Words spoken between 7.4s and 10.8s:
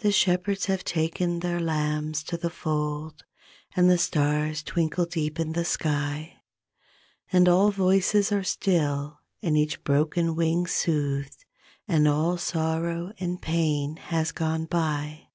all voices are still and each broken wing